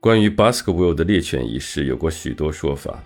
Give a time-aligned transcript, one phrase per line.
[0.00, 3.04] 关于 Baskerville 的猎犬一事，有过许多说法。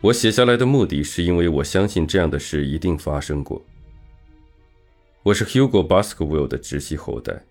[0.00, 3.60] 我写下来的目的是因为我相信这样的事一定发生过。
[5.24, 7.44] 我是 Hugo Baskerville 的直系后代，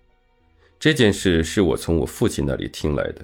[0.80, 3.22] 这件事是我从我父亲那里听来的，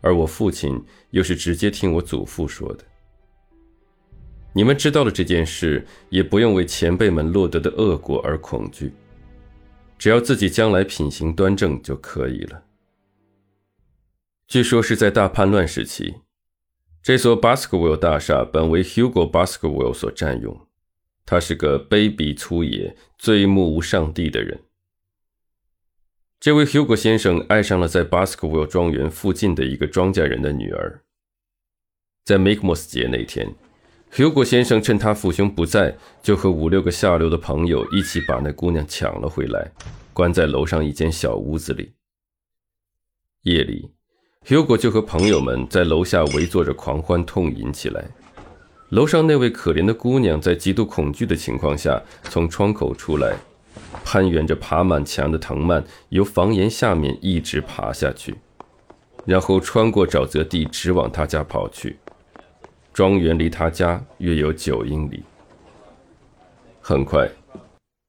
[0.00, 2.84] 而我父亲又是直接听我祖父说的。
[4.52, 8.92] 你们知道了这件事，也不用为前辈们落得的恶果而恐惧，
[9.96, 12.63] 只要自己将来品行端正就可以了。
[14.46, 16.16] 据说是在大叛乱时期，
[17.02, 20.66] 这所 Baskerville 大厦本为 Hugo Baskerville 所占用。
[21.26, 24.60] 他是个卑鄙粗野、最目无上帝的人。
[26.38, 31.02] 这位 Hugo 先生爱上了在 Baskerville 庄园附近的一个庄稼人的女儿。
[32.22, 33.54] 在 Makemos 节那天
[34.12, 39.72] ，Hugo 先生趁他父兄不在，就和五六个下流的朋友一起把那姑娘抢了回来，
[40.12, 41.94] 关在楼上一间小屋子里。
[43.44, 43.93] 夜里。
[44.46, 48.04] Hugo 就和朋友们在楼下围坐着狂欢痛饮起来。
[48.90, 53.34] 楼上那位可怜的姑娘在极度恐惧的情况下从窗口出来，
[54.04, 58.34] 攀援着爬满墙的藤蔓，由房檐下面一直爬下去，
[59.24, 61.96] 然后穿过沼泽地直往他家跑去。
[62.92, 65.22] 庄园离他家约有九英里。
[66.82, 67.30] 很快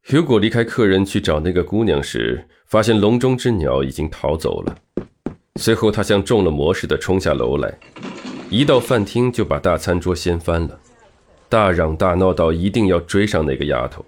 [0.05, 4.75] ，Hugo 离开客人去找那个姑娘时，发现笼中之鸟已经逃走了。
[5.57, 7.79] 随后，他像中了魔似的冲下楼来，
[8.49, 10.79] 一到饭厅就把大餐桌掀翻了，
[11.47, 14.05] 大嚷大闹到一定要追上那个丫头。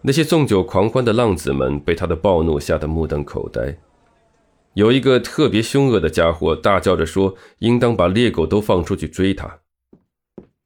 [0.00, 3.78] 那些纵酒狂欢的浪子们被他的暴怒吓得目瞪口呆。
[4.74, 9.58] 有一个特别凶恶的家伙大叫着说：“应当把猎狗都放出去追他。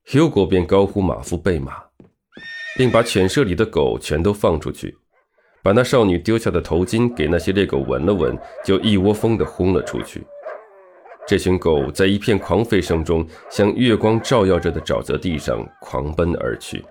[0.06, 1.82] ”Hugo 便高呼马夫备马，
[2.78, 4.96] 并把犬舍里的狗全都放出去。
[5.66, 10.24] 把那少女丢下的头巾给那些猎狗闻了闻，就一窝蜂地轰了出去。
[11.26, 16.84] 这群狗在一片狂吠声中，向月光照耀着的沼泽地上狂奔而去。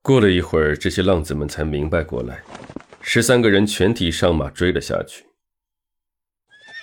[0.00, 2.42] 过了一会儿，这些浪子们才明白过来，
[3.02, 5.26] 十三个人全体上马追了下去。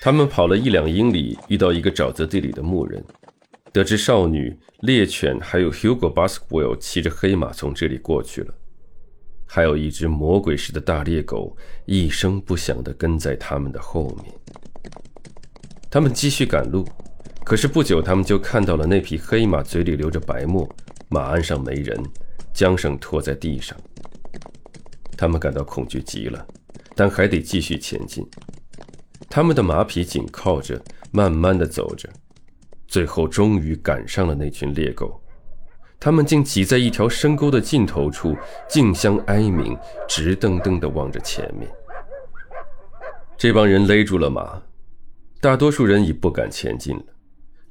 [0.02, 3.04] 他们跑了一两英里，遇到一个沼泽地里的牧人，
[3.74, 8.54] 得知少女、猎犬还有 Hugo Baskwell 骑着黑马从这里过去了。
[9.47, 14.34] 还有一只魔鬼似的大猎狗，一声不响地跟在他们的后面。
[15.90, 16.85] 他们继续赶路，
[17.46, 20.69] 可是不久，他们就看到了那匹黑马，嘴里流着白沫，
[21.07, 21.97] 马鞍上没人，
[22.53, 23.75] 缰绳拖在地上。
[25.18, 26.46] 他们感到恐惧极了，
[26.94, 28.28] 但还得继续前进。
[29.30, 30.80] 他们的马匹紧靠着，
[31.12, 32.09] 慢慢地走着，
[32.88, 35.19] 最后终于赶上了那群猎狗。
[36.00, 38.35] 他们竟挤在一条深沟的尽头处，
[38.69, 39.78] 竞相哀鸣，
[40.08, 41.69] 直瞪瞪地望着前面。
[43.38, 44.62] 这帮人勒住了马，
[45.41, 47.06] 大多数人已不敢前进了，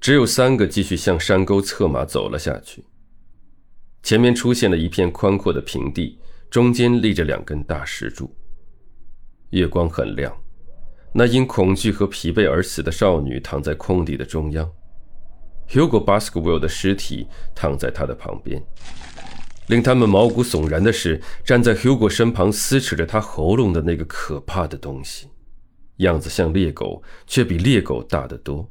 [0.01, 2.85] 只有三个继续向山沟策马走了下去。
[4.03, 6.19] 前面出现了一片宽阔的平地，
[6.51, 8.33] 中间立着两根大石柱。
[9.51, 10.37] 月光很亮，
[11.13, 14.71] 那因恐惧和疲惫而死的少女躺在空地的中央。
[15.71, 18.63] Hugo Baskerville 的尸体躺在他的旁边。
[19.69, 25.29] 令他们毛骨悚然的是，站在 Hugo 身旁撕扯着他喉咙的那个可怕的东西，
[25.97, 28.71] 样子像猎狗，却比猎狗大得多。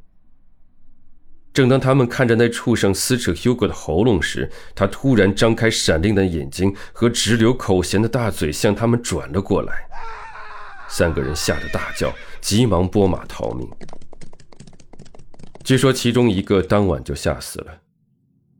[1.54, 9.88] 正当他们看着那畜生撕扯 Hugo 的喉咙时，他突然张开闪亮的眼睛和直流口涎的大嘴向他们转了过来。
[10.88, 13.70] 三个人吓得大叫，急忙拨马逃命。
[15.66, 17.82] 据说其中一个当晚就吓死了，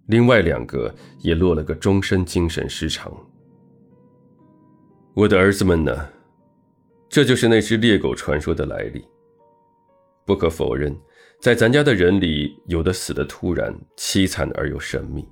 [0.08, 3.14] 另外两个也落了个终身精神失常。
[5.14, 6.10] 我的儿子们呢？
[7.08, 9.06] 这就是那只猎狗传说的来历。
[10.26, 10.98] 不可否认，
[11.40, 15.24] 在咱家的人里，有的死得突然、凄惨而又神秘。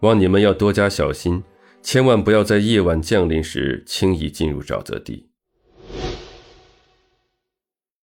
[0.00, 1.40] 望你们要多加小心，
[1.80, 5.28] 千万不要在夜晚降临时轻易进入沼泽地。